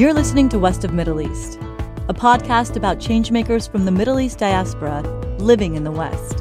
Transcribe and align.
You're 0.00 0.14
listening 0.14 0.48
to 0.48 0.58
West 0.58 0.82
of 0.84 0.94
Middle 0.94 1.20
East, 1.20 1.58
a 2.08 2.14
podcast 2.14 2.76
about 2.76 2.96
changemakers 2.96 3.70
from 3.70 3.84
the 3.84 3.90
Middle 3.90 4.18
East 4.18 4.38
diaspora 4.38 5.02
living 5.38 5.74
in 5.74 5.84
the 5.84 5.90
West. 5.90 6.40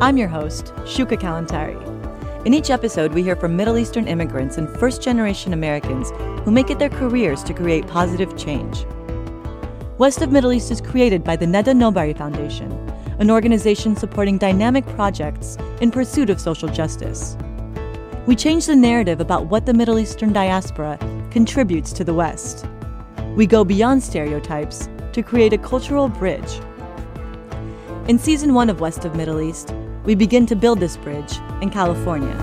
I'm 0.00 0.16
your 0.16 0.28
host, 0.28 0.72
Shuka 0.86 1.18
Kalantari. 1.18 1.76
In 2.46 2.54
each 2.54 2.70
episode, 2.70 3.12
we 3.12 3.22
hear 3.22 3.36
from 3.36 3.54
Middle 3.54 3.76
Eastern 3.76 4.08
immigrants 4.08 4.56
and 4.56 4.66
first 4.80 5.02
generation 5.02 5.52
Americans 5.52 6.10
who 6.42 6.50
make 6.50 6.70
it 6.70 6.78
their 6.78 6.88
careers 6.88 7.42
to 7.42 7.52
create 7.52 7.86
positive 7.86 8.34
change. 8.38 8.86
West 9.98 10.22
of 10.22 10.32
Middle 10.32 10.54
East 10.54 10.70
is 10.70 10.80
created 10.80 11.22
by 11.22 11.36
the 11.36 11.44
Neda 11.44 11.74
Nobari 11.76 12.16
Foundation, 12.16 12.72
an 13.18 13.30
organization 13.30 13.94
supporting 13.94 14.38
dynamic 14.38 14.86
projects 14.96 15.58
in 15.82 15.90
pursuit 15.90 16.30
of 16.30 16.40
social 16.40 16.70
justice. 16.70 17.36
We 18.24 18.36
change 18.36 18.66
the 18.66 18.76
narrative 18.76 19.20
about 19.20 19.46
what 19.46 19.66
the 19.66 19.74
Middle 19.74 19.98
Eastern 19.98 20.32
diaspora 20.32 20.96
contributes 21.32 21.92
to 21.94 22.04
the 22.04 22.14
West. 22.14 22.64
We 23.34 23.48
go 23.48 23.64
beyond 23.64 24.00
stereotypes 24.00 24.88
to 25.12 25.24
create 25.24 25.52
a 25.52 25.58
cultural 25.58 26.08
bridge. 26.08 26.60
In 28.06 28.20
season 28.20 28.54
one 28.54 28.70
of 28.70 28.78
West 28.78 29.04
of 29.04 29.16
Middle 29.16 29.40
East, 29.40 29.74
we 30.04 30.14
begin 30.14 30.46
to 30.46 30.54
build 30.54 30.78
this 30.78 30.96
bridge 30.96 31.32
in 31.60 31.70
California. 31.70 32.36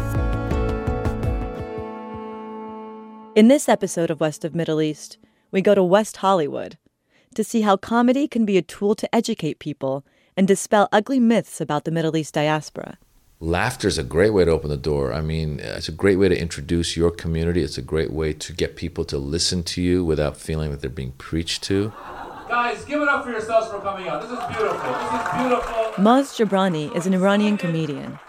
In 3.36 3.48
this 3.48 3.70
episode 3.70 4.12
of 4.12 4.20
West 4.20 4.44
of 4.44 4.54
Middle 4.54 4.82
East, 4.82 5.18
we 5.50 5.62
go 5.62 5.74
to 5.74 5.84
West 5.84 6.18
Hollywood 6.18 6.78
to 7.36 7.44
see 7.44 7.62
how 7.62 7.78
comedy 7.78 8.28
can 8.28 8.44
be 8.44 8.58
a 8.58 8.62
tool 8.62 8.96
to 8.96 9.16
educate 9.16 9.60
people 9.60 10.06
and 10.36 10.46
dispel 10.46 10.90
ugly 10.92 11.22
myths 11.22 11.62
about 11.62 11.86
the 11.86 11.92
Middle 11.92 12.18
East 12.18 12.34
diaspora. 12.34 12.98
Laughter 13.42 13.88
is 13.88 13.98
a 13.98 14.04
great 14.04 14.32
way 14.32 14.44
to 14.44 14.52
open 14.52 14.70
the 14.70 14.76
door. 14.76 15.14
I 15.14 15.22
mean, 15.22 15.62
it's 15.62 15.88
a 15.88 15.94
great 15.94 16.20
way 16.20 16.28
to 16.28 16.38
introduce 16.38 16.98
your 16.98 17.10
community. 17.10 17.64
It's 17.64 17.78
a 17.78 17.82
great 17.82 18.12
way 18.12 18.34
to 18.34 18.52
get 18.52 18.76
people 18.76 19.06
to 19.06 19.18
listen 19.18 19.64
to 19.64 19.82
you 19.82 20.04
without 20.04 20.36
feeling 20.36 20.72
that 20.72 20.82
they're 20.82 20.90
being 20.90 21.14
preached 21.14 21.64
to. 21.64 21.94
Guys, 22.50 22.84
give 22.84 23.02
it 23.02 23.08
up 23.08 23.24
for 23.24 23.32
yourselves 23.32 23.70
for 23.70 23.80
coming 23.80 24.10
out. 24.10 24.22
This 24.22 24.32
is 24.32 24.46
beautiful. 24.58 24.92
This 24.92 25.14
is 25.14 25.40
beautiful. 25.40 26.04
Maz 26.04 26.36
Jobrani 26.36 26.94
is 26.94 27.08
an 27.08 27.14
Iranian 27.14 27.56
comedian. 27.56 28.20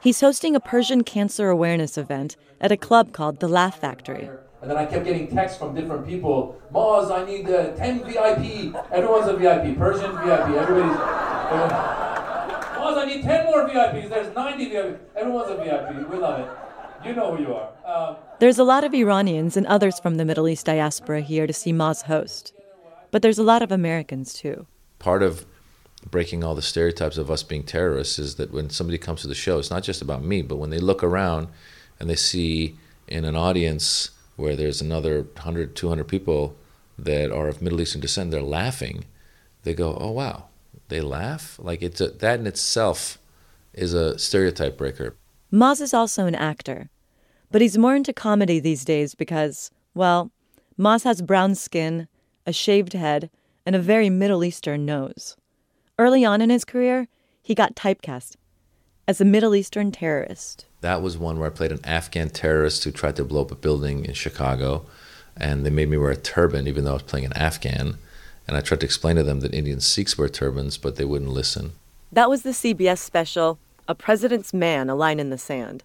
He's 0.00 0.20
hosting 0.20 0.54
a 0.54 0.60
Persian 0.60 1.02
cancer 1.02 1.48
awareness 1.48 1.98
event 1.98 2.36
at 2.60 2.70
a 2.70 2.76
club 2.76 3.12
called 3.12 3.40
The 3.40 3.48
Laugh 3.48 3.80
Factory. 3.80 4.30
And 4.62 4.70
then 4.70 4.76
I 4.76 4.86
kept 4.86 5.04
getting 5.04 5.26
texts 5.26 5.58
from 5.58 5.74
different 5.74 6.06
people. 6.06 6.62
Maz, 6.72 7.10
I 7.10 7.24
need 7.24 7.50
uh, 7.50 7.72
10 7.72 8.04
VIP. 8.04 8.72
Everyone's 8.92 9.26
a 9.26 9.36
VIP. 9.36 9.76
Persian 9.76 10.12
VIP. 10.12 10.50
Everybody's. 10.50 12.03
Maz, 12.84 12.98
I 12.98 13.06
need 13.06 13.22
10 13.22 13.46
more 13.46 13.66
VIPs. 13.66 14.10
There's 14.10 14.34
90 14.34 14.70
VIPs. 14.70 14.98
Everyone's 15.16 15.50
a 15.50 15.56
VIP. 15.56 16.10
We 16.10 16.18
love 16.18 16.40
it. 16.40 17.08
You 17.08 17.14
know 17.14 17.34
who 17.34 17.42
you 17.42 17.54
are. 17.54 17.70
Um, 17.86 18.16
There's 18.40 18.58
a 18.58 18.64
lot 18.64 18.84
of 18.84 18.94
Iranians 18.94 19.56
and 19.56 19.66
others 19.66 19.98
from 19.98 20.16
the 20.16 20.24
Middle 20.24 20.48
East 20.48 20.66
diaspora 20.66 21.20
here 21.20 21.46
to 21.46 21.52
see 21.52 21.72
Maz 21.72 22.02
host. 22.02 22.52
But 23.10 23.22
there's 23.22 23.38
a 23.38 23.42
lot 23.42 23.62
of 23.62 23.72
Americans 23.72 24.34
too. 24.34 24.66
Part 24.98 25.22
of 25.22 25.46
breaking 26.10 26.44
all 26.44 26.54
the 26.54 26.62
stereotypes 26.62 27.16
of 27.16 27.30
us 27.30 27.42
being 27.42 27.62
terrorists 27.62 28.18
is 28.18 28.34
that 28.34 28.52
when 28.52 28.68
somebody 28.70 28.98
comes 28.98 29.22
to 29.22 29.28
the 29.28 29.34
show, 29.34 29.58
it's 29.58 29.70
not 29.70 29.82
just 29.82 30.02
about 30.02 30.22
me, 30.22 30.42
but 30.42 30.56
when 30.56 30.70
they 30.70 30.78
look 30.78 31.02
around 31.02 31.48
and 31.98 32.10
they 32.10 32.16
see 32.16 32.76
in 33.08 33.24
an 33.24 33.36
audience 33.36 34.10
where 34.36 34.56
there's 34.56 34.80
another 34.80 35.22
100, 35.22 35.76
200 35.76 36.04
people 36.04 36.56
that 36.98 37.30
are 37.30 37.48
of 37.48 37.62
Middle 37.62 37.80
Eastern 37.80 38.00
descent, 38.00 38.30
they're 38.30 38.42
laughing, 38.42 39.04
they 39.62 39.74
go, 39.74 39.96
oh, 39.98 40.10
wow, 40.10 40.48
they 40.88 41.00
laugh? 41.00 41.58
Like, 41.60 41.82
it's 41.82 42.00
a, 42.00 42.08
that 42.08 42.40
in 42.40 42.46
itself 42.46 43.18
is 43.72 43.94
a 43.94 44.18
stereotype 44.18 44.78
breaker. 44.78 45.16
Maz 45.52 45.80
is 45.80 45.94
also 45.94 46.26
an 46.26 46.34
actor, 46.34 46.90
but 47.50 47.60
he's 47.60 47.78
more 47.78 47.94
into 47.94 48.12
comedy 48.12 48.60
these 48.60 48.84
days 48.84 49.14
because, 49.14 49.70
well, 49.94 50.30
Maz 50.78 51.04
has 51.04 51.22
brown 51.22 51.54
skin, 51.54 52.08
a 52.46 52.52
shaved 52.52 52.92
head, 52.92 53.30
and 53.64 53.76
a 53.76 53.80
very 53.80 54.10
Middle 54.10 54.44
Eastern 54.44 54.84
nose. 54.84 55.36
Early 55.98 56.24
on 56.24 56.40
in 56.40 56.50
his 56.50 56.64
career, 56.64 57.06
he 57.42 57.54
got 57.54 57.76
typecast 57.76 58.36
as 59.06 59.20
a 59.20 59.24
Middle 59.24 59.54
Eastern 59.54 59.92
terrorist. 59.92 60.66
That 60.80 61.02
was 61.02 61.16
one 61.16 61.38
where 61.38 61.48
I 61.48 61.54
played 61.54 61.72
an 61.72 61.84
Afghan 61.84 62.30
terrorist 62.30 62.84
who 62.84 62.90
tried 62.90 63.16
to 63.16 63.24
blow 63.24 63.42
up 63.42 63.50
a 63.50 63.54
building 63.54 64.04
in 64.04 64.14
Chicago, 64.14 64.86
and 65.36 65.64
they 65.64 65.70
made 65.70 65.88
me 65.88 65.96
wear 65.96 66.10
a 66.10 66.16
turban 66.16 66.66
even 66.66 66.84
though 66.84 66.90
I 66.90 66.94
was 66.94 67.02
playing 67.02 67.26
an 67.26 67.32
Afghan. 67.34 67.98
And 68.46 68.56
I 68.56 68.60
tried 68.60 68.80
to 68.80 68.86
explain 68.86 69.16
to 69.16 69.22
them 69.22 69.40
that 69.40 69.54
Indian 69.54 69.80
Sikhs 69.80 70.18
wear 70.18 70.28
turbans, 70.28 70.76
but 70.76 70.96
they 70.96 71.04
wouldn't 71.04 71.30
listen. 71.30 71.72
That 72.12 72.28
was 72.28 72.42
the 72.42 72.50
CBS 72.50 72.98
special, 72.98 73.58
A 73.88 73.94
President's 73.94 74.52
Man, 74.52 74.88
A 74.90 74.94
Line 74.94 75.18
in 75.18 75.30
the 75.30 75.38
Sand. 75.38 75.82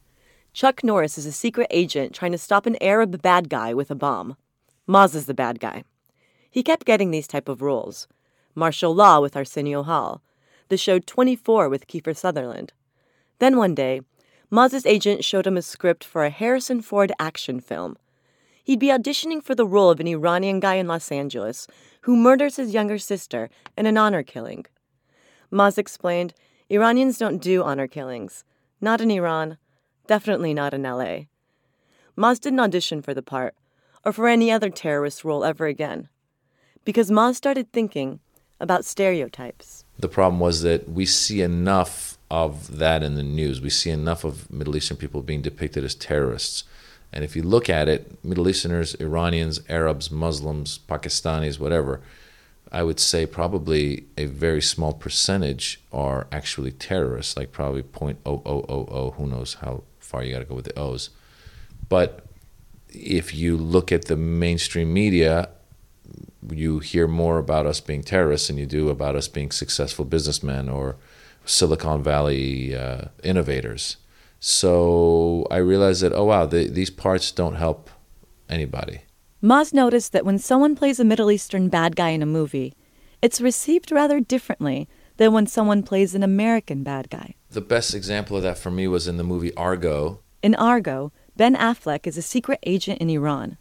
Chuck 0.54 0.84
Norris 0.84 1.18
is 1.18 1.26
a 1.26 1.32
secret 1.32 1.68
agent 1.70 2.14
trying 2.14 2.32
to 2.32 2.38
stop 2.38 2.66
an 2.66 2.78
Arab 2.82 3.22
bad 3.22 3.50
guy 3.50 3.74
with 3.74 3.90
a 3.90 3.96
bomb. 3.96 4.36
Maz 4.88 5.16
is 5.16 5.26
the 5.26 5.34
bad 5.34 5.60
guy. 5.60 5.84
He 6.50 6.64
kept 6.64 6.86
getting 6.86 7.12
these 7.12 7.28
type 7.28 7.48
of 7.48 7.62
roles. 7.62 8.08
Martial 8.56 8.94
Law 8.94 9.22
with 9.22 9.38
Arsenio 9.38 9.84
Hall, 9.84 10.22
the 10.68 10.78
show 10.78 11.00
24 11.00 11.70
with 11.70 11.88
Kiefer 11.88 12.16
Sutherland. 12.16 12.74
Then 13.40 13.58
one 13.58 13.76
day, 13.76 14.02
Maz's 14.52 14.86
agent 14.86 15.24
showed 15.24 15.48
him 15.48 15.58
a 15.58 15.62
script 15.62 16.04
for 16.04 16.26
a 16.26 16.30
Harrison 16.30 16.82
Ford 16.82 17.12
action 17.20 17.60
film. 17.60 17.98
He'd 18.70 18.78
be 18.78 18.90
auditioning 18.90 19.44
for 19.44 19.56
the 19.56 19.66
role 19.66 19.90
of 19.90 20.00
an 20.00 20.06
Iranian 20.06 20.60
guy 20.60 20.76
in 20.76 20.86
Los 20.86 21.12
Angeles 21.12 21.66
who 22.02 22.16
murders 22.16 22.58
his 22.58 22.72
younger 22.72 23.00
sister 23.00 23.50
in 23.76 23.88
an 23.88 23.98
honor 23.98 24.22
killing. 24.22 24.68
Maz 25.52 25.80
explained 25.80 26.36
Iranians 26.70 27.18
don't 27.18 27.42
do 27.42 27.64
honor 27.64 27.88
killings. 27.88 28.44
Not 28.80 29.02
in 29.02 29.10
Iran, 29.10 29.58
definitely 30.06 30.54
not 30.54 30.76
in 30.76 30.84
LA. 30.84 31.22
Maz 32.16 32.40
didn't 32.40 32.60
audition 32.60 33.02
for 33.02 33.16
the 33.16 33.24
part, 33.24 33.56
or 34.06 34.14
for 34.14 34.28
any 34.28 34.52
other 34.52 34.70
terrorist 34.70 35.26
role 35.26 35.44
ever 35.44 35.66
again. 35.66 36.08
Because 36.86 37.10
Maz 37.10 37.38
started 37.38 37.74
thinking 37.74 38.20
about 38.60 38.86
stereotypes. 38.86 39.84
The 39.98 40.10
problem 40.10 40.40
was 40.40 40.62
that 40.62 40.88
we 40.88 41.08
see 41.08 41.42
enough 41.42 42.20
of 42.30 42.78
that 42.78 43.02
in 43.02 43.16
the 43.16 43.24
news. 43.24 43.62
We 43.62 43.72
see 43.72 43.90
enough 43.90 44.24
of 44.24 44.52
Middle 44.52 44.78
Eastern 44.78 44.98
people 44.98 45.24
being 45.24 45.42
depicted 45.42 45.84
as 45.84 45.96
terrorists. 45.96 46.66
And 47.12 47.24
if 47.24 47.36
you 47.36 47.44
look 47.44 47.70
at 47.70 47.88
it, 47.88 48.24
Middle 48.24 48.48
Easterners, 48.48 48.96
Iranians, 48.96 49.62
Arabs, 49.68 50.12
Muslims, 50.12 50.80
Pakistanis, 50.88 51.60
whatever, 51.60 52.02
I 52.72 52.84
would 52.84 53.00
say 53.00 53.26
probably 53.26 54.06
a 54.18 54.26
very 54.26 54.62
small 54.62 54.94
percentage 54.94 55.82
are 55.92 56.28
actually 56.32 56.72
terrorists, 56.72 57.36
like 57.36 57.52
probably 57.52 57.82
0.0000, 57.82 59.16
who 59.16 59.28
knows 59.28 59.56
how 59.56 59.84
far 60.00 60.24
you 60.24 60.34
got 60.34 60.40
to 60.40 60.46
go 60.46 60.56
with 60.56 60.66
the 60.66 60.78
O's. 60.78 61.10
But 61.88 62.26
if 62.90 63.34
you 63.34 63.58
look 63.58 63.92
at 63.92 64.06
the 64.06 64.16
mainstream 64.16 64.94
media, 64.94 65.50
you 66.48 66.80
hear 66.80 67.08
more 67.08 67.40
about 67.40 67.66
us 67.66 67.80
being 67.80 68.04
terrorists 68.04 68.48
than 68.48 68.58
you 68.58 68.66
do 68.66 68.90
about 68.90 69.16
us 69.16 69.28
being 69.28 69.52
successful 69.52 70.06
businessmen 70.06 70.70
or 70.70 70.96
Silicon 71.46 72.04
Valley 72.04 72.76
uh, 72.76 73.06
innovators. 73.24 73.98
So 74.40 75.46
I 75.52 75.58
realized 75.58 76.02
that, 76.02 76.14
oh, 76.14 76.26
wow, 76.26 76.46
the, 76.46 76.70
these 76.70 76.90
parts 76.90 77.32
don't 77.32 77.56
help 77.56 77.90
anybody. 78.48 79.02
Maz 79.44 79.74
noticed 79.74 80.12
that 80.12 80.26
when 80.26 80.40
someone 80.40 80.76
plays 80.76 81.00
a 81.00 81.06
Middle 81.06 81.32
Eastern 81.32 81.70
bad 81.70 81.96
guy 81.96 82.10
in 82.10 82.22
a 82.22 82.26
movie, 82.26 82.74
it's 83.22 83.42
received 83.42 83.92
rather 83.92 84.20
differently 84.20 84.88
than 85.18 85.34
when 85.34 85.48
someone 85.48 85.84
plays 85.84 86.16
an 86.16 86.24
American 86.24 86.84
bad 86.84 87.10
guy. 87.10 87.36
The 87.52 87.62
best 87.62 87.94
example 87.94 88.38
of 88.38 88.44
that 88.44 88.58
for 88.58 88.72
me 88.72 88.88
was 88.88 89.08
in 89.08 89.18
the 89.18 89.24
movie 89.24 89.54
Argo. 89.56 90.22
In 90.42 90.56
Argo, 90.56 91.12
Ben 91.36 91.56
Affleck 91.56 92.08
is 92.08 92.18
a 92.18 92.22
secret 92.22 92.60
agent 92.64 93.02
in 93.02 93.10
Iran. 93.10 93.58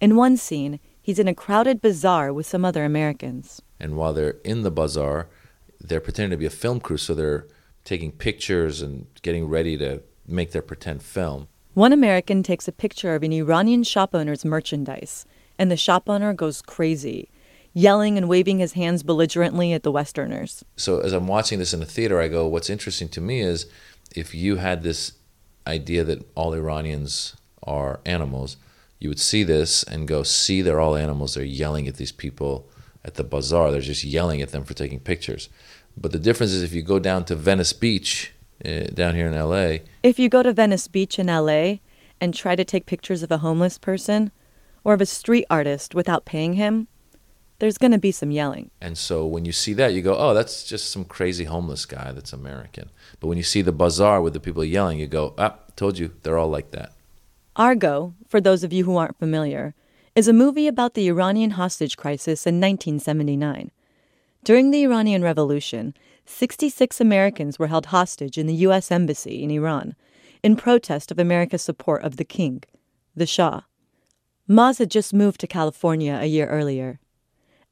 In 0.00 0.16
one 0.16 0.36
scene, 0.36 0.78
he's 1.00 1.18
in 1.18 1.28
a 1.28 1.34
crowded 1.34 1.80
bazaar 1.80 2.32
with 2.32 2.46
some 2.46 2.64
other 2.64 2.84
Americans. 2.84 3.62
And 3.80 3.96
while 3.96 4.12
they're 4.12 4.36
in 4.44 4.62
the 4.62 4.70
bazaar, 4.70 5.28
they're 5.80 6.00
pretending 6.00 6.32
to 6.32 6.36
be 6.36 6.46
a 6.46 6.50
film 6.50 6.80
crew, 6.80 6.98
so 6.98 7.14
they're 7.14 7.46
taking 7.84 8.12
pictures 8.12 8.82
and 8.82 9.06
getting 9.22 9.48
ready 9.48 9.78
to 9.78 10.02
make 10.28 10.52
their 10.52 10.62
pretend 10.62 11.02
film. 11.02 11.48
One 11.74 11.92
American 11.92 12.42
takes 12.42 12.68
a 12.68 12.72
picture 12.72 13.14
of 13.14 13.22
an 13.22 13.32
Iranian 13.32 13.82
shop 13.84 14.14
owner's 14.14 14.44
merchandise, 14.44 15.26
and 15.58 15.70
the 15.70 15.76
shop 15.76 16.08
owner 16.08 16.32
goes 16.32 16.60
crazy, 16.62 17.30
yelling 17.72 18.16
and 18.16 18.28
waving 18.28 18.58
his 18.58 18.72
hands 18.72 19.02
belligerently 19.02 19.72
at 19.72 19.82
the 19.82 19.92
Westerners. 19.92 20.64
So 20.76 21.00
as 21.00 21.12
I'm 21.12 21.28
watching 21.28 21.58
this 21.58 21.72
in 21.72 21.80
the 21.80 21.86
theater, 21.86 22.20
I 22.20 22.28
go, 22.28 22.46
what's 22.46 22.70
interesting 22.70 23.08
to 23.10 23.20
me 23.20 23.40
is 23.40 23.66
if 24.14 24.34
you 24.34 24.56
had 24.56 24.82
this 24.82 25.12
idea 25.66 26.02
that 26.04 26.28
all 26.34 26.54
Iranians 26.54 27.36
are 27.62 28.00
animals, 28.04 28.56
you 28.98 29.08
would 29.08 29.20
see 29.20 29.44
this 29.44 29.82
and 29.84 30.08
go, 30.08 30.22
see, 30.22 30.62
they're 30.62 30.80
all 30.80 30.96
animals. 30.96 31.34
They're 31.34 31.44
yelling 31.44 31.86
at 31.86 31.96
these 31.96 32.12
people 32.12 32.68
at 33.04 33.14
the 33.14 33.24
bazaar. 33.24 33.70
They're 33.70 33.80
just 33.80 34.04
yelling 34.04 34.42
at 34.42 34.50
them 34.50 34.64
for 34.64 34.74
taking 34.74 34.98
pictures. 34.98 35.48
But 35.96 36.12
the 36.12 36.18
difference 36.18 36.52
is 36.52 36.62
if 36.62 36.72
you 36.72 36.82
go 36.82 36.98
down 36.98 37.24
to 37.26 37.36
Venice 37.36 37.72
Beach, 37.72 38.32
uh, 38.64 38.84
down 38.94 39.14
here 39.14 39.28
in 39.28 39.38
LA. 39.38 39.84
If 40.02 40.18
you 40.18 40.28
go 40.28 40.42
to 40.42 40.52
Venice 40.52 40.88
Beach 40.88 41.18
in 41.18 41.26
LA 41.26 41.76
and 42.20 42.34
try 42.34 42.56
to 42.56 42.64
take 42.64 42.86
pictures 42.86 43.22
of 43.22 43.30
a 43.30 43.38
homeless 43.38 43.78
person 43.78 44.30
or 44.84 44.94
of 44.94 45.00
a 45.00 45.06
street 45.06 45.46
artist 45.50 45.94
without 45.94 46.24
paying 46.24 46.54
him, 46.54 46.88
there's 47.58 47.78
going 47.78 47.92
to 47.92 47.98
be 47.98 48.12
some 48.12 48.30
yelling. 48.30 48.70
And 48.80 48.96
so 48.96 49.26
when 49.26 49.44
you 49.44 49.52
see 49.52 49.72
that, 49.74 49.92
you 49.92 50.02
go, 50.02 50.16
oh, 50.16 50.32
that's 50.32 50.64
just 50.64 50.90
some 50.90 51.04
crazy 51.04 51.44
homeless 51.44 51.86
guy 51.86 52.12
that's 52.12 52.32
American. 52.32 52.90
But 53.18 53.26
when 53.26 53.36
you 53.36 53.44
see 53.44 53.62
the 53.62 53.72
bazaar 53.72 54.22
with 54.22 54.32
the 54.32 54.40
people 54.40 54.64
yelling, 54.64 54.98
you 54.98 55.06
go, 55.06 55.34
ah, 55.38 55.56
told 55.74 55.98
you, 55.98 56.12
they're 56.22 56.38
all 56.38 56.48
like 56.48 56.70
that. 56.70 56.92
Argo, 57.56 58.14
for 58.28 58.40
those 58.40 58.62
of 58.62 58.72
you 58.72 58.84
who 58.84 58.96
aren't 58.96 59.18
familiar, 59.18 59.74
is 60.14 60.28
a 60.28 60.32
movie 60.32 60.68
about 60.68 60.94
the 60.94 61.08
Iranian 61.08 61.52
hostage 61.52 61.96
crisis 61.96 62.46
in 62.46 62.60
1979. 62.60 63.70
During 64.44 64.70
the 64.70 64.84
Iranian 64.84 65.22
Revolution, 65.22 65.94
66 66.28 67.00
Americans 67.00 67.58
were 67.58 67.68
held 67.68 67.86
hostage 67.86 68.38
in 68.38 68.46
the 68.46 68.54
U.S. 68.66 68.90
Embassy 68.90 69.42
in 69.42 69.50
Iran 69.50 69.96
in 70.42 70.56
protest 70.56 71.10
of 71.10 71.18
America's 71.18 71.62
support 71.62 72.02
of 72.02 72.16
the 72.16 72.24
king, 72.24 72.62
the 73.16 73.26
Shah. 73.26 73.62
Maz 74.48 74.78
had 74.78 74.90
just 74.90 75.12
moved 75.12 75.40
to 75.40 75.46
California 75.46 76.18
a 76.20 76.26
year 76.26 76.46
earlier. 76.46 77.00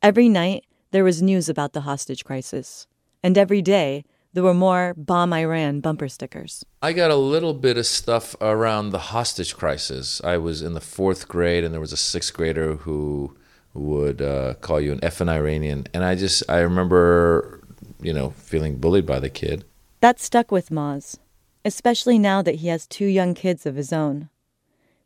Every 0.03 0.29
night, 0.29 0.65
there 0.91 1.05
was 1.05 1.23
news 1.23 1.49
about 1.49 1.75
the 1.75 1.83
hostage 1.83 2.25
crisis, 2.25 2.87
and 3.23 3.39
every 3.39 3.63
day, 3.63 4.05
there 4.33 4.43
were 4.43 4.55
more 4.55 4.95
Bomb 4.97 5.33
Iran 5.33 5.81
bumper 5.81 6.09
stickers. 6.09 6.65
I 6.83 6.93
got 6.93 7.11
a 7.11 7.17
little 7.17 7.55
bit 7.55 7.77
of 7.77 7.87
stuff 7.87 8.35
around 8.41 8.91
the 8.91 8.99
hostage 8.99 9.55
crisis. 9.57 10.21
I 10.25 10.39
was 10.39 10.63
in 10.63 10.75
the 10.75 10.81
fourth 10.81 11.29
grade, 11.29 11.63
and 11.63 11.73
there 11.73 11.81
was 11.81 11.93
a 11.93 11.97
sixth 11.97 12.35
grader 12.35 12.77
who 12.77 13.37
would 13.75 14.21
uh, 14.21 14.55
call 14.55 14.81
you 14.81 14.93
an 14.93 15.01
effing 15.01 15.29
Iranian, 15.29 15.87
and 15.95 16.05
I 16.05 16.15
just 16.15 16.43
I 16.49 16.59
remember, 16.59 17.66
you 18.01 18.13
know, 18.13 18.31
feeling 18.31 18.77
bullied 18.77 19.07
by 19.07 19.21
the 19.21 19.31
kid. 19.31 19.65
That 20.01 20.21
stuck 20.21 20.53
with 20.53 20.71
Maz, 20.71 21.19
especially 21.65 22.19
now 22.19 22.43
that 22.43 22.57
he 22.57 22.69
has 22.69 22.87
two 22.87 23.07
young 23.07 23.35
kids 23.35 23.67
of 23.67 23.77
his 23.77 23.93
own, 23.93 24.29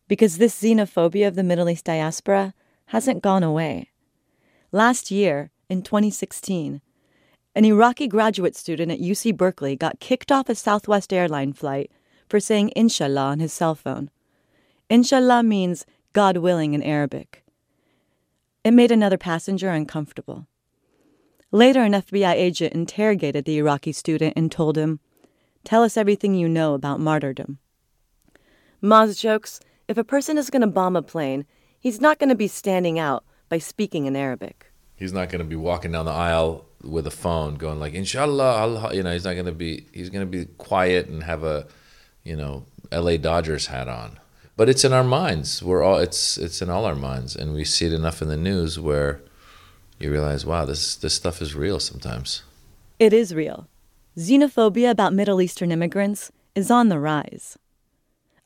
because 0.09 0.39
this 0.39 0.61
xenophobia 0.61 1.29
of 1.29 1.35
the 1.35 1.43
Middle 1.43 1.69
East 1.69 1.85
diaspora 1.85 2.55
hasn't 2.87 3.23
gone 3.23 3.43
away. 3.43 3.91
Last 4.73 5.11
year, 5.11 5.51
in 5.69 5.83
2016, 5.83 6.81
an 7.55 7.65
Iraqi 7.65 8.07
graduate 8.07 8.55
student 8.55 8.93
at 8.93 9.01
UC 9.01 9.37
Berkeley 9.37 9.77
got 9.77 10.01
kicked 10.01 10.31
off 10.31 10.49
a 10.49 10.55
Southwest 10.55 11.13
airline 11.13 11.53
flight 11.53 11.91
for 12.29 12.39
saying 12.39 12.73
Inshallah 12.77 13.33
on 13.33 13.41
his 13.41 13.53
cell 13.53 13.75
phone. 13.75 14.11
Inshallah 14.89 15.43
means 15.43 15.87
God 16.13 16.37
willing 16.37 16.75
in 16.75 16.83
Arabic. 16.83 17.45
It 18.65 18.73
made 18.73 18.93
another 18.93 19.19
passenger 19.19 19.71
uncomfortable. 19.71 20.47
Later, 21.53 21.83
an 21.83 21.93
FBI 21.93 22.33
agent 22.33 22.75
interrogated 22.75 23.45
the 23.45 23.59
Iraqi 23.59 23.93
student 23.93 24.35
and 24.37 24.53
told 24.53 24.79
him, 24.79 25.01
Tell 25.65 25.83
us 25.83 25.97
everything 25.97 26.35
you 26.35 26.49
know 26.49 26.75
about 26.75 27.01
martyrdom. 27.01 27.59
Maz 28.83 29.19
jokes 29.19 29.61
if 29.89 29.99
a 29.99 30.05
person 30.05 30.39
is 30.39 30.51
going 30.51 30.63
to 30.63 30.69
bomb 30.69 30.95
a 30.95 31.03
plane, 31.03 31.45
he's 31.79 32.01
not 32.01 32.21
going 32.21 32.29
to 32.29 32.37
be 32.37 32.47
standing 32.47 32.99
out 32.99 33.25
by 33.49 33.59
speaking 33.59 34.07
in 34.07 34.15
Arabic. 34.15 34.73
He's 34.95 35.13
not 35.13 35.31
going 35.31 35.41
to 35.41 35.49
be 35.49 35.57
walking 35.57 35.91
down 35.91 36.05
the 36.05 36.13
aisle 36.13 36.67
with 36.83 37.07
a 37.07 37.11
phone 37.11 37.57
going 37.57 37.79
like 37.79 37.93
inshallah 37.93 38.57
Allah, 38.57 38.95
you 38.95 39.03
know 39.03 39.13
he's 39.13 39.25
not 39.25 39.35
going 39.35 39.47
to 39.47 39.53
be 39.53 39.87
he's 39.93 40.09
going 40.09 40.25
to 40.25 40.39
be 40.39 40.47
quiet 40.57 41.09
and 41.09 41.25
have 41.25 41.45
a 41.45 41.67
you 42.23 42.37
know 42.37 42.65
LA 42.91 43.17
Dodgers 43.17 43.67
hat 43.67 43.89
on 43.89 44.19
but 44.57 44.69
it's 44.69 44.85
in 44.85 44.93
our 44.93 45.05
minds 45.05 45.63
we're 45.63 45.83
all 45.83 45.99
it's 45.99 46.39
it's 46.39 46.63
in 46.63 46.71
all 46.71 46.87
our 46.87 46.95
minds 46.95 47.37
and 47.37 47.53
we 47.53 47.65
see 47.65 47.87
it 47.87 47.93
enough 47.93 48.23
in 48.23 48.29
the 48.29 48.37
news 48.37 48.81
where 48.81 49.21
you 50.01 50.11
realize 50.11 50.45
wow 50.45 50.65
this 50.65 50.97
this 50.97 51.15
stuff 51.15 51.41
is 51.41 51.55
real 51.55 51.79
sometimes 51.79 52.43
it 52.99 53.13
is 53.13 53.35
real 53.35 53.69
xenophobia 54.17 54.91
about 54.91 55.13
middle 55.13 55.41
eastern 55.41 55.71
immigrants 55.71 56.33
is 56.55 56.71
on 56.71 56.89
the 56.89 56.99
rise 56.99 57.57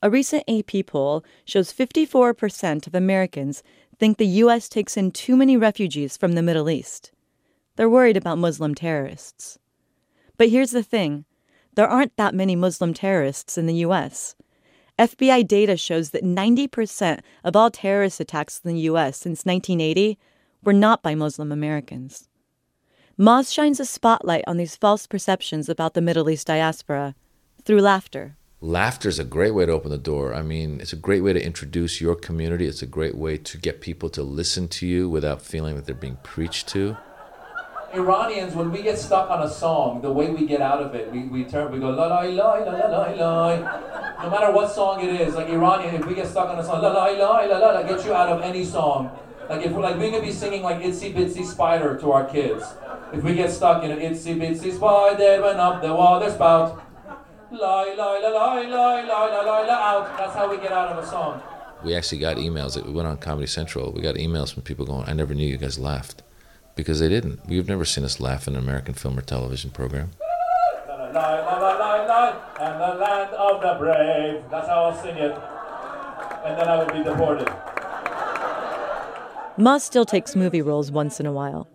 a 0.03 0.11
recent 0.11 0.45
AP 0.47 0.85
poll 0.87 1.25
shows 1.47 1.73
54% 1.73 2.87
of 2.87 2.95
Americans 2.95 3.63
think 3.99 4.19
the 4.19 4.27
US 4.27 4.69
takes 4.69 4.99
in 4.99 5.11
too 5.11 5.35
many 5.35 5.57
refugees 5.57 6.19
from 6.19 6.33
the 6.33 6.43
Middle 6.43 6.69
East 6.69 7.11
they're 7.77 7.91
worried 7.91 8.17
about 8.17 8.39
Muslim 8.39 8.75
terrorists. 8.75 9.59
But 10.37 10.49
here's 10.49 10.71
the 10.71 10.83
thing 10.83 11.25
there 11.75 11.89
aren't 11.89 12.17
that 12.17 12.35
many 12.35 12.55
Muslim 12.55 12.95
terrorists 12.95 13.59
in 13.59 13.67
the 13.67 13.75
U.S. 13.77 14.37
FBI 14.97 15.47
data 15.49 15.77
shows 15.77 16.11
that 16.11 16.23
90% 16.23 17.21
of 17.43 17.57
all 17.57 17.71
terrorist 17.71 18.21
attacks 18.21 18.61
in 18.63 18.73
the 18.73 18.81
U.S. 18.83 19.17
since 19.19 19.45
1980 19.45 20.19
were 20.65 20.73
not 20.73 21.03
by 21.03 21.15
Muslim 21.15 21.53
Americans. 21.53 22.29
Maz 23.19 23.53
shines 23.53 23.79
a 23.79 23.85
spotlight 23.85 24.45
on 24.47 24.57
these 24.57 24.77
false 24.77 25.07
perceptions 25.07 25.69
about 25.69 25.95
the 25.95 26.01
Middle 26.01 26.29
East 26.29 26.47
diaspora 26.47 27.15
through 27.65 27.81
laughter. 27.81 28.37
Laughter 28.61 29.09
is 29.09 29.19
a 29.19 29.25
great 29.25 29.55
way 29.55 29.67
to 29.67 29.73
open 29.73 29.91
the 29.91 29.99
door. 29.99 30.35
I 30.35 30.43
mean, 30.43 30.81
it's 30.81 30.93
a 30.93 30.97
great 30.97 31.23
way 31.23 31.33
to 31.33 31.45
introduce 31.45 32.01
your 32.01 32.15
community. 32.15 32.67
It's 32.67 32.83
a 32.83 32.87
great 32.87 33.15
way 33.15 33.37
to 33.37 33.59
get 33.59 33.81
people 33.81 34.09
to 34.11 34.23
listen 34.23 34.69
to 34.69 34.87
you 34.87 35.09
without 35.09 35.43
feeling 35.43 35.77
that 35.77 35.85
they're 35.85 35.95
being 35.95 36.19
preached 36.23 36.67
to. 36.69 36.97
Iranians, 37.93 38.55
when 38.55 38.73
we 38.73 38.83
get 38.83 38.99
stuck 38.99 39.31
on 39.31 39.43
a 39.43 39.49
song, 39.49 40.01
the 40.03 40.11
way 40.11 40.31
we 40.31 40.47
get 40.47 40.61
out 40.61 40.83
of 40.83 40.95
it, 40.97 41.13
we, 41.13 41.25
we 41.29 41.45
turn, 41.45 41.71
we 41.71 41.79
go 41.79 41.91
la 41.91 42.07
la 42.07 42.23
la 42.23 42.55
la 42.55 42.73
la 42.73 42.87
la 42.89 43.13
la. 43.13 44.23
No 44.25 44.31
matter 44.31 44.51
what 44.51 44.73
song 44.73 45.01
it 45.01 45.21
is, 45.21 45.35
like 45.37 45.49
Iranian, 45.49 45.95
if 45.95 46.05
we 46.07 46.15
get 46.15 46.27
stuck 46.27 46.49
on 46.49 46.59
a 46.59 46.65
song, 46.65 46.83
la 46.83 46.91
la 46.91 47.05
la 47.05 47.41
la 47.43 47.59
la 47.59 47.71
la, 47.71 47.83
get 47.83 48.05
you 48.05 48.13
out 48.13 48.31
of 48.31 48.43
any 48.43 48.65
song. 48.65 49.17
Like 49.49 49.67
if 49.67 49.73
we're 49.73 49.83
like 49.83 49.99
we 49.99 50.11
could 50.11 50.23
be 50.23 50.33
singing 50.33 50.63
like 50.63 50.81
Itsy 50.81 51.15
Bitsy 51.15 51.45
Spider 51.45 51.97
to 51.99 52.13
our 52.13 52.25
kids. 52.25 52.65
If 53.13 53.23
we 53.23 53.35
get 53.35 53.51
stuck 53.51 53.85
in 53.85 53.91
an 53.91 53.99
Itsy 53.99 54.37
Bitsy 54.37 54.75
Spider 54.75 55.43
went 55.43 55.59
up 55.59 55.83
the 55.83 55.95
water 55.95 56.31
spout. 56.31 56.83
La 57.51 57.83
la 57.83 58.13
la 58.19 58.29
la 58.29 58.55
la 58.55 59.01
la 59.01 59.25
la 59.25 59.41
la 59.41 59.61
la 59.61 59.77
out. 59.91 60.19
That's 60.19 60.35
how 60.35 60.51
we 60.51 60.57
get 60.57 60.73
out 60.73 60.89
of 60.89 61.05
a 61.05 61.07
song. 61.07 61.43
We 61.85 61.95
actually 61.95 62.19
got 62.19 62.37
emails. 62.39 62.83
We 62.83 62.93
went 62.93 63.07
on 63.07 63.19
Comedy 63.19 63.47
Central. 63.47 63.93
We 63.93 64.01
got 64.01 64.17
emails 64.17 64.53
from 64.53 64.63
people 64.63 64.87
going, 64.87 65.09
"I 65.09 65.13
never 65.13 65.35
knew 65.35 65.47
you 65.47 65.59
guys 65.59 65.79
laughed." 65.79 66.23
because 66.77 67.01
they 67.01 67.09
didn't. 67.09 67.47
We've 67.47 67.69
never 67.69 67.85
seen 67.85 68.05
us 68.05 68.21
laugh 68.21 68.49
in 68.49 68.55
an 68.55 68.63
American 68.63 68.95
film 68.95 69.19
or 69.19 69.23
television 69.23 69.71
program. 69.71 70.11
and 72.61 72.81
the 72.81 72.95
land 73.01 73.31
of 73.35 73.61
the 73.61 73.75
brave. 73.79 74.43
That's 74.51 74.69
how 74.69 74.85
I'll 74.85 75.03
sing 75.03 75.17
it. 75.17 75.37
And 76.45 76.59
then 76.59 76.69
I 76.69 76.79
would 76.79 76.93
be 76.93 77.03
deported. 77.03 77.64
Maz 79.57 79.83
still 79.83 80.05
takes 80.05 80.35
movie 80.35 80.63
roles 80.63 80.91
once 80.91 81.21
in 81.21 81.27
a 81.27 81.33
while. 81.33 81.69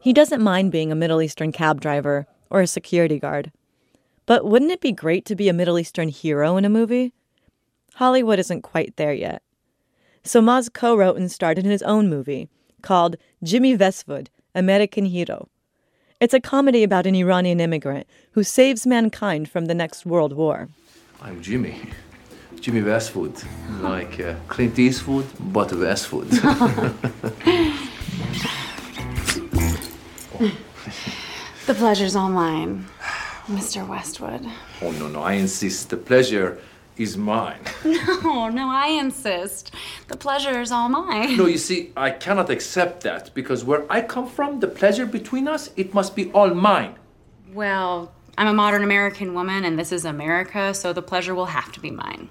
He 0.00 0.14
doesn't 0.14 0.42
mind 0.42 0.72
being 0.72 0.90
a 0.90 0.94
Middle 0.94 1.20
Eastern 1.20 1.52
cab 1.52 1.80
driver 1.80 2.26
or 2.48 2.62
a 2.62 2.66
security 2.66 3.18
guard. 3.18 3.52
But 4.24 4.46
wouldn't 4.46 4.70
it 4.70 4.80
be 4.80 4.92
great 4.92 5.26
to 5.26 5.36
be 5.36 5.48
a 5.48 5.52
Middle 5.52 5.78
Eastern 5.78 6.08
hero 6.08 6.56
in 6.56 6.64
a 6.64 6.70
movie? 6.70 7.12
Hollywood 7.94 8.38
isn't 8.38 8.62
quite 8.62 8.96
there 8.96 9.12
yet. 9.12 9.42
So 10.24 10.40
Maz 10.40 10.72
co 10.72 10.96
wrote 10.96 11.16
and 11.16 11.30
starred 11.30 11.58
in 11.58 11.66
his 11.66 11.82
own 11.82 12.08
movie, 12.08 12.48
called 12.80 13.16
Jimmy 13.42 13.76
Westwood, 13.76 14.30
American 14.54 15.04
Hero. 15.04 15.48
It's 16.20 16.34
a 16.34 16.40
comedy 16.40 16.82
about 16.82 17.06
an 17.06 17.14
Iranian 17.14 17.60
immigrant 17.60 18.06
who 18.32 18.42
saves 18.42 18.86
mankind 18.86 19.50
from 19.50 19.66
the 19.66 19.74
next 19.74 20.06
world 20.06 20.32
war. 20.32 20.68
I'm 21.20 21.42
Jimmy. 21.42 21.90
Jimmy 22.60 22.82
Westwood, 22.82 23.32
like 23.80 24.20
uh, 24.20 24.34
Clint 24.48 24.78
Eastwood, 24.78 25.26
but 25.40 25.72
Westwood. 25.72 26.28
the 31.66 31.74
pleasure's 31.74 32.14
all 32.14 32.28
mine, 32.28 32.84
Mr. 33.46 33.88
Westwood. 33.88 34.46
Oh, 34.82 34.90
no, 34.92 35.08
no, 35.08 35.22
I 35.22 35.32
insist. 35.34 35.88
The 35.88 35.96
pleasure 35.96 36.58
is 36.98 37.16
mine. 37.16 37.60
No, 38.22 38.50
no, 38.50 38.68
I 38.68 38.88
insist. 38.88 39.72
The 40.08 40.16
pleasure 40.18 40.60
is 40.60 40.70
all 40.70 40.90
mine. 40.90 41.38
No, 41.38 41.46
you 41.46 41.56
see, 41.56 41.90
I 41.96 42.10
cannot 42.10 42.50
accept 42.50 43.02
that 43.04 43.32
because 43.32 43.64
where 43.64 43.90
I 43.90 44.02
come 44.02 44.28
from, 44.28 44.60
the 44.60 44.68
pleasure 44.68 45.06
between 45.06 45.48
us, 45.48 45.70
it 45.76 45.94
must 45.94 46.14
be 46.14 46.30
all 46.32 46.52
mine. 46.52 46.96
Well, 47.54 48.12
I'm 48.36 48.48
a 48.48 48.52
modern 48.52 48.84
American 48.84 49.32
woman 49.32 49.64
and 49.64 49.78
this 49.78 49.92
is 49.92 50.04
America, 50.04 50.74
so 50.74 50.92
the 50.92 51.02
pleasure 51.02 51.34
will 51.34 51.46
have 51.46 51.72
to 51.72 51.80
be 51.80 51.90
mine. 51.90 52.28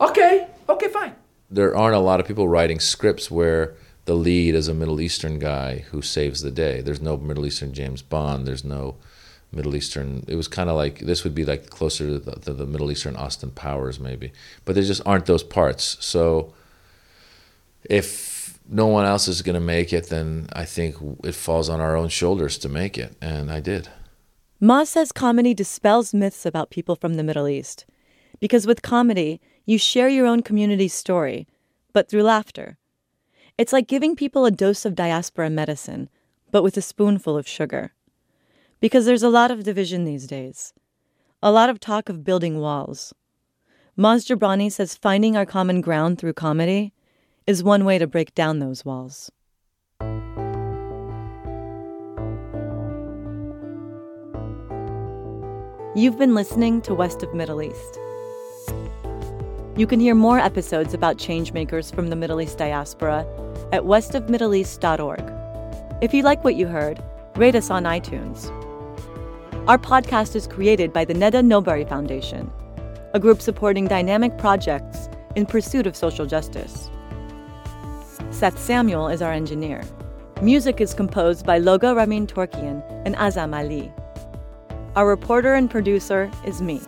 Okay, 0.00 0.46
okay, 0.68 0.88
fine. 0.88 1.14
There 1.50 1.76
aren't 1.76 1.96
a 1.96 2.00
lot 2.00 2.20
of 2.20 2.26
people 2.26 2.48
writing 2.48 2.80
scripts 2.80 3.30
where 3.30 3.76
the 4.04 4.14
lead 4.14 4.54
is 4.54 4.68
a 4.68 4.74
Middle 4.74 5.00
Eastern 5.00 5.38
guy 5.38 5.78
who 5.90 6.02
saves 6.02 6.42
the 6.42 6.50
day. 6.50 6.80
There's 6.80 7.00
no 7.00 7.16
Middle 7.16 7.46
Eastern 7.46 7.72
James 7.72 8.02
Bond. 8.02 8.46
There's 8.46 8.64
no 8.64 8.96
Middle 9.52 9.74
Eastern. 9.74 10.24
It 10.28 10.36
was 10.36 10.48
kind 10.48 10.68
of 10.68 10.76
like 10.76 11.00
this 11.00 11.24
would 11.24 11.34
be 11.34 11.44
like 11.44 11.70
closer 11.70 12.06
to 12.06 12.18
the, 12.18 12.32
to 12.40 12.52
the, 12.52 12.66
Middle 12.66 12.90
Eastern 12.90 13.16
Austin 13.16 13.50
Powers 13.50 13.98
maybe, 13.98 14.32
but 14.64 14.74
there 14.74 14.84
just 14.84 15.02
aren't 15.06 15.26
those 15.26 15.42
parts. 15.42 15.96
So 16.00 16.52
if 17.88 18.58
no 18.68 18.86
one 18.86 19.06
else 19.06 19.28
is 19.28 19.42
going 19.42 19.54
to 19.54 19.60
make 19.60 19.92
it, 19.92 20.08
then 20.08 20.48
I 20.52 20.64
think 20.64 20.96
it 21.24 21.34
falls 21.34 21.68
on 21.68 21.80
our 21.80 21.96
own 21.96 22.08
shoulders 22.08 22.58
to 22.58 22.68
make 22.68 22.98
it, 22.98 23.16
and 23.20 23.50
I 23.50 23.60
did. 23.60 23.88
Ma 24.60 24.84
says 24.84 25.12
comedy 25.12 25.54
dispels 25.54 26.14
myths 26.14 26.46
about 26.46 26.70
people 26.70 26.96
from 26.96 27.14
the 27.14 27.22
Middle 27.22 27.46
East, 27.46 27.84
because 28.40 28.66
with 28.66 28.82
comedy 28.82 29.40
you 29.64 29.78
share 29.78 30.08
your 30.08 30.26
own 30.26 30.42
community's 30.42 30.94
story, 30.94 31.46
but 31.92 32.08
through 32.08 32.22
laughter. 32.22 32.78
It's 33.58 33.72
like 33.72 33.88
giving 33.88 34.14
people 34.14 34.44
a 34.44 34.50
dose 34.50 34.84
of 34.84 34.94
diaspora 34.94 35.50
medicine, 35.50 36.08
but 36.50 36.62
with 36.62 36.76
a 36.76 36.82
spoonful 36.82 37.36
of 37.36 37.48
sugar. 37.48 37.92
Because 38.80 39.06
there's 39.06 39.22
a 39.22 39.28
lot 39.28 39.50
of 39.50 39.64
division 39.64 40.04
these 40.04 40.26
days, 40.26 40.72
a 41.42 41.50
lot 41.50 41.70
of 41.70 41.80
talk 41.80 42.08
of 42.08 42.24
building 42.24 42.58
walls. 42.58 43.14
Maz 43.98 44.26
Jobrani 44.26 44.70
says 44.70 44.94
finding 44.94 45.36
our 45.36 45.46
common 45.46 45.80
ground 45.80 46.18
through 46.18 46.34
comedy 46.34 46.92
is 47.46 47.64
one 47.64 47.84
way 47.84 47.98
to 47.98 48.06
break 48.06 48.34
down 48.34 48.58
those 48.58 48.84
walls. 48.84 49.30
You've 55.96 56.18
been 56.18 56.34
listening 56.34 56.82
to 56.82 56.94
West 56.94 57.22
of 57.22 57.32
Middle 57.32 57.62
East. 57.62 57.98
You 59.76 59.86
can 59.86 60.00
hear 60.00 60.14
more 60.14 60.38
episodes 60.38 60.94
about 60.94 61.18
changemakers 61.18 61.94
from 61.94 62.08
the 62.08 62.16
Middle 62.16 62.40
East 62.40 62.56
diaspora 62.56 63.26
at 63.72 63.82
westofmiddleeast.org. 63.82 65.32
If 66.00 66.14
you 66.14 66.22
like 66.22 66.42
what 66.42 66.54
you 66.54 66.66
heard, 66.66 67.02
rate 67.36 67.54
us 67.54 67.68
on 67.68 67.84
iTunes. 67.84 68.48
Our 69.68 69.76
podcast 69.76 70.34
is 70.34 70.46
created 70.46 70.94
by 70.94 71.04
the 71.04 71.12
Neda 71.12 71.44
Nobari 71.44 71.86
Foundation, 71.86 72.50
a 73.12 73.20
group 73.20 73.42
supporting 73.42 73.86
dynamic 73.86 74.38
projects 74.38 75.10
in 75.34 75.44
pursuit 75.44 75.86
of 75.86 75.94
social 75.94 76.24
justice. 76.24 76.88
Seth 78.30 78.58
Samuel 78.58 79.08
is 79.08 79.20
our 79.20 79.32
engineer. 79.32 79.82
Music 80.40 80.80
is 80.80 80.94
composed 80.94 81.44
by 81.44 81.60
Loga 81.60 81.94
Ramin 81.94 82.26
Torkian 82.26 82.82
and 83.04 83.14
Azam 83.16 83.54
Ali. 83.54 83.92
Our 84.94 85.06
reporter 85.06 85.52
and 85.52 85.70
producer 85.70 86.30
is 86.46 86.62
me, 86.62 86.80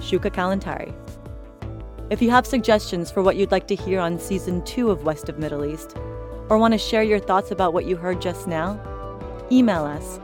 Shuka 0.00 0.32
Kalantari. 0.32 0.92
If 2.10 2.20
you 2.20 2.30
have 2.30 2.46
suggestions 2.46 3.10
for 3.10 3.22
what 3.22 3.36
you'd 3.36 3.50
like 3.50 3.66
to 3.68 3.74
hear 3.74 3.98
on 3.98 4.18
season 4.18 4.62
two 4.64 4.90
of 4.90 5.04
West 5.04 5.30
of 5.30 5.38
Middle 5.38 5.64
East, 5.64 5.96
or 6.50 6.58
want 6.58 6.72
to 6.72 6.78
share 6.78 7.02
your 7.02 7.18
thoughts 7.18 7.50
about 7.50 7.72
what 7.72 7.86
you 7.86 7.96
heard 7.96 8.20
just 8.20 8.46
now, 8.46 8.78
email 9.50 9.84
us 9.84 10.20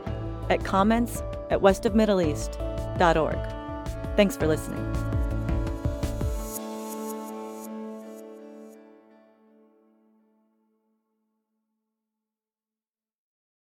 at 0.51 0.63
comments 0.63 1.23
at 1.49 1.61
westofmiddleeast.org. 1.61 4.15
Thanks 4.15 4.37
for 4.37 4.45
listening. 4.45 5.20